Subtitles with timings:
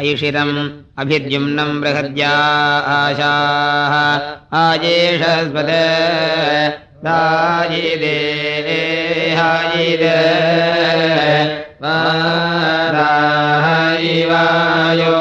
[0.00, 2.32] ऐषिरम् अभिद्युम्नम् बृहद्या
[2.96, 3.94] आशाः।
[4.58, 5.70] आजेषस्पद
[7.04, 8.16] दायिदे
[9.38, 10.04] हायिद
[14.30, 15.16] वायो।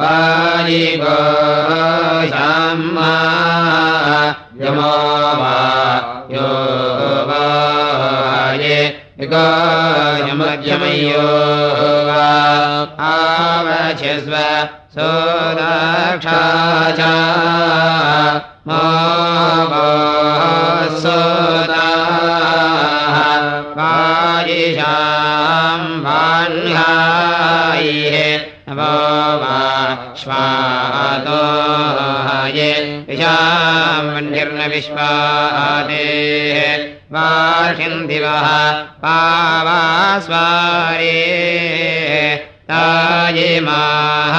[0.00, 1.18] वायिगो
[2.28, 3.10] श्यामा
[4.60, 4.94] यमो
[5.40, 5.63] वा
[9.18, 11.26] यमध्यमयो
[12.06, 12.22] वा
[13.08, 14.32] आवच्छस्व
[14.94, 16.40] सोदाक्षा
[16.98, 17.00] च
[18.68, 18.80] मा
[21.02, 23.18] सोदाः
[23.78, 28.16] वायिषाम् वाह्यायः
[28.68, 28.92] नमो
[29.42, 29.58] वा
[30.22, 31.38] श्वातो
[32.58, 32.70] ये
[33.08, 36.58] विशामन्यर्न विश्वादेः
[39.02, 40.32] पावास्वारे
[42.70, 44.36] तायिमाः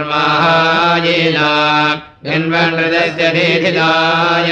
[2.26, 4.50] जन्मनृदस्य दीधिदाय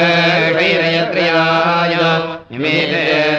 [2.51, 3.38] निमेतस्य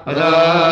[0.06, 0.63] भयन्तौ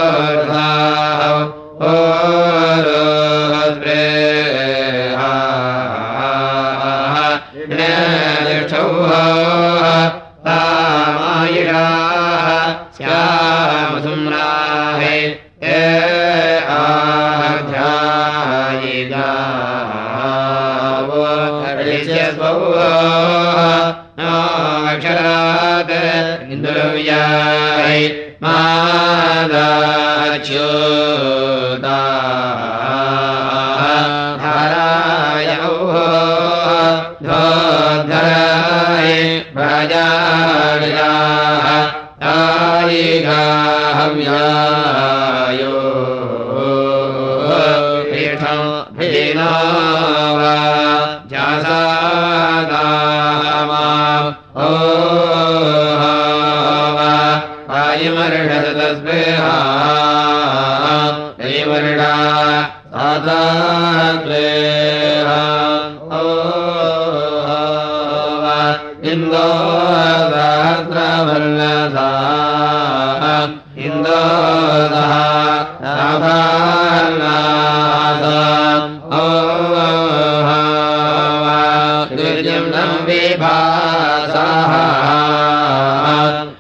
[83.08, 84.72] विभासाः।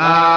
[0.00, 0.29] Bye.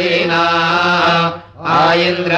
[0.00, 0.42] यिना
[1.76, 2.34] आन्द्र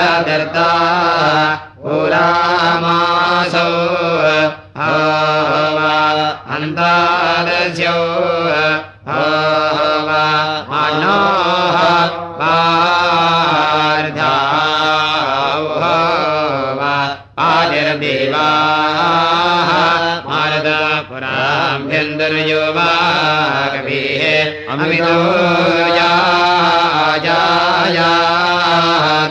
[1.83, 3.88] पुरामासौ
[24.99, 26.13] या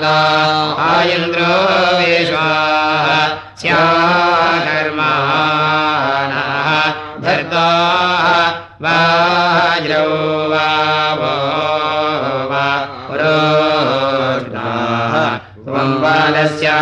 [0.04, 1.54] गायन्द्रो
[2.00, 2.48] विश्वा
[3.62, 3.82] स्या
[4.66, 5.12] धर्मा
[6.32, 6.70] नः
[7.26, 7.68] धर्ता
[8.86, 8.98] वा
[9.88, 10.08] द्रौ
[10.54, 10.68] वा
[15.66, 16.78] त्वं बाल स्या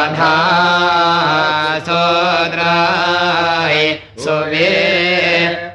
[0.00, 0.34] दाधा
[1.86, 3.76] सोद्राय
[4.24, 4.70] सुवे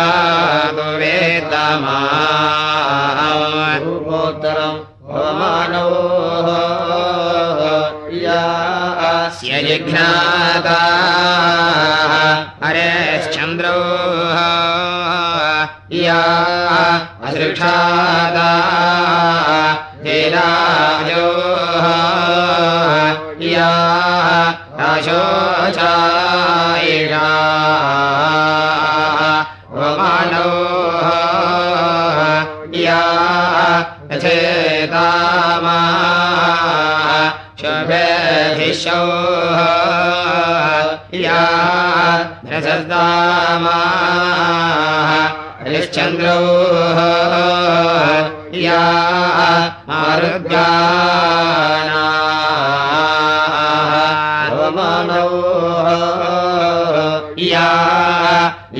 [1.00, 1.98] वेदमा
[3.84, 4.80] पूर्वोत्तरम्
[5.12, 5.86] पवमानो
[8.24, 8.40] या
[9.40, 10.80] स्य जिघ्नाता
[17.50, 18.50] असृक्षादा
[20.04, 21.26] हेराजो
[23.44, 23.70] या
[24.80, 25.96] राशोचायिषा
[29.74, 30.50] वमानो
[32.76, 33.02] या
[34.12, 35.78] यथेतामा।
[37.60, 39.02] शुभेभिशो
[41.26, 41.42] या
[42.52, 43.78] रसदामा
[45.62, 46.36] हरिश्चन्द्रो
[48.56, 48.78] या
[49.88, 51.10] मारुद्गाना
[54.50, 55.26] पवमानो
[57.50, 57.66] या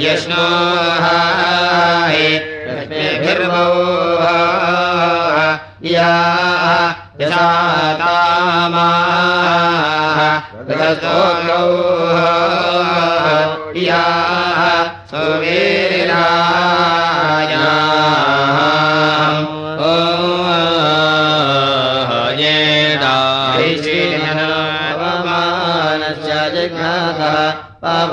[0.05, 0.47] यष्णो
[2.69, 3.67] रश्मिभिर्वो
[5.95, 6.11] या
[7.21, 8.89] यशातामा
[10.71, 11.67] गतोग्रौ
[13.89, 14.03] या
[15.11, 16.60] सुवीराया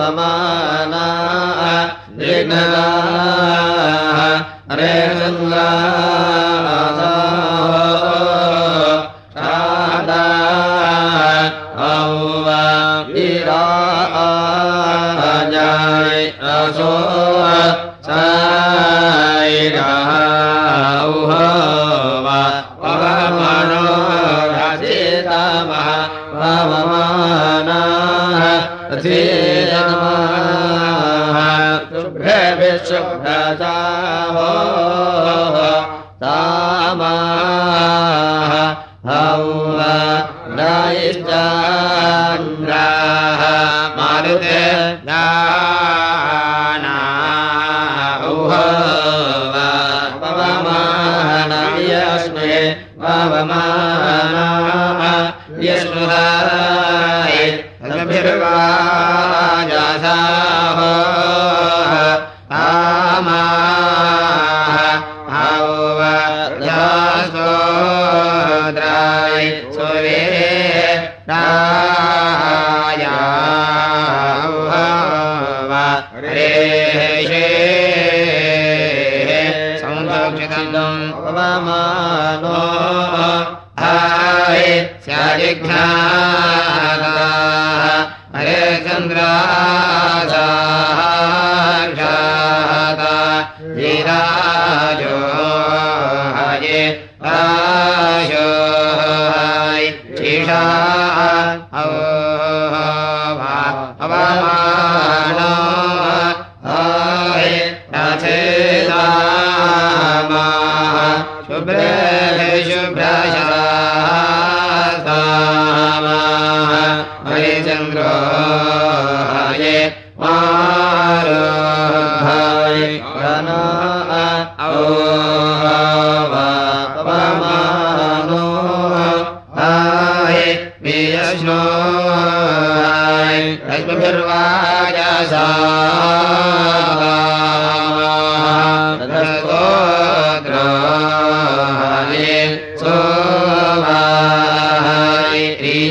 [0.08, 1.06] पवमाना
[2.20, 2.86] जिघ्नता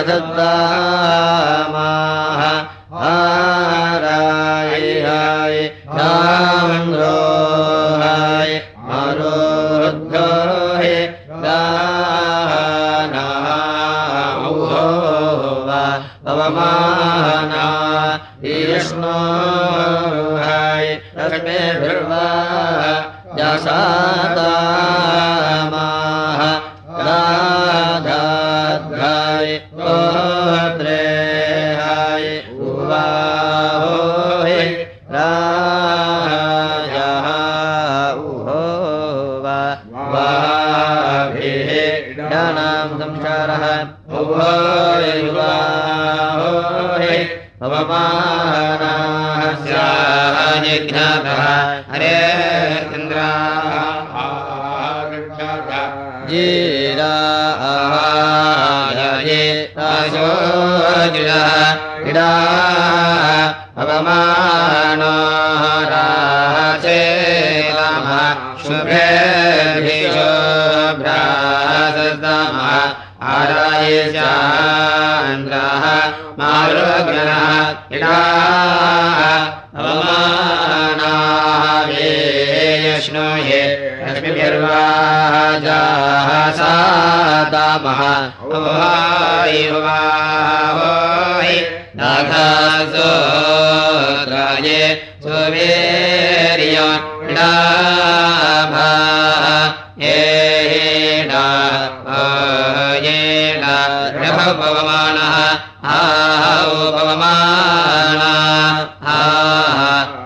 [0.00, 0.89] अथेतामाः
[42.30, 43.64] डानां संसारः।
[47.60, 51.42] पवमानाः स्याजिघ्नातः
[51.92, 52.40] हरे
[56.30, 57.14] जीरा
[57.70, 59.40] आहाये
[59.86, 61.56] आशोजुषः
[62.10, 62.79] इडा
[77.96, 78.18] इडा
[79.78, 83.62] अवमानाः विष्णुये
[84.02, 84.70] लक्ष्मीभिर्वाजाः
[86.58, 88.00] सातामः
[88.52, 89.90] वायुवाहोय
[92.00, 93.00] नाथसोत्राये
[95.24, 96.78] सुवीर्य
[97.34, 98.89] डाभा
[104.60, 105.34] रभपवमानः
[105.90, 108.32] आहौ पवमाना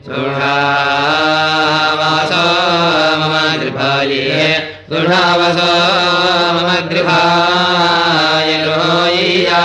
[0.06, 2.32] सुषावास
[3.20, 4.48] मम गृभाये
[4.90, 5.60] सुषावस
[6.56, 9.62] मम गृभाय रोय्या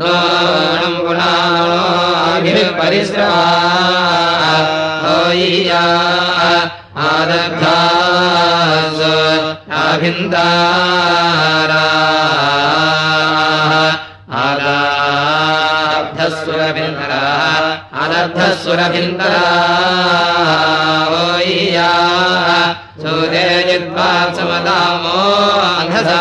[0.00, 3.30] नोणं पुनाभिर्परिश्रा
[5.04, 5.84] होय्या
[7.10, 8.98] आदग्धास
[16.74, 17.18] आभिन्दारा
[18.02, 19.42] आदाब्धस्वरभिन्दरा अनर्धस्वरभिन्दरा
[21.10, 21.90] होय्या
[23.02, 25.20] सूर्यजिद्वात्समदामो
[25.68, 26.18] अन्धसा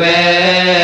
[0.00, 0.83] व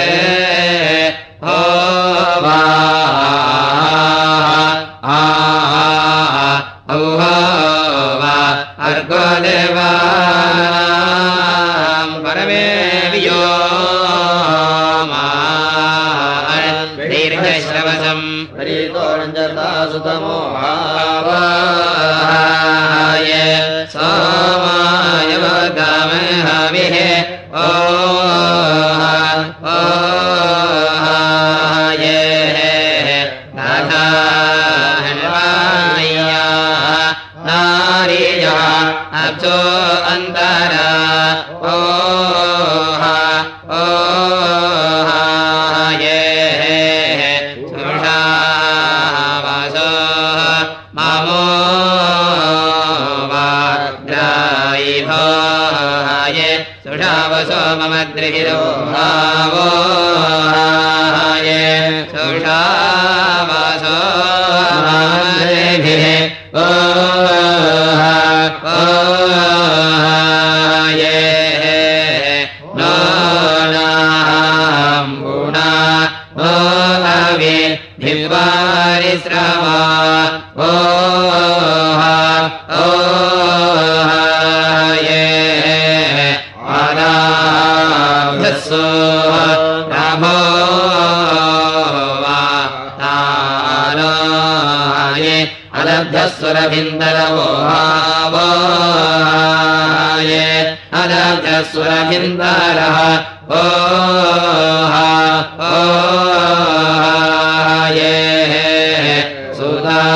[20.21, 20.50] हो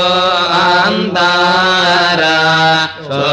[3.08, 3.24] सो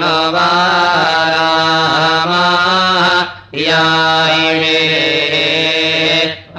[0.00, 0.48] नो वा
[3.58, 4.76] यायि मे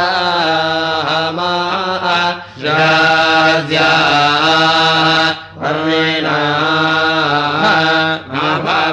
[5.69, 6.39] अरेणा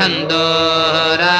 [0.00, 1.36] धोहरा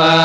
[0.00, 0.21] วา